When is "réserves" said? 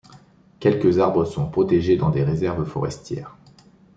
2.23-2.65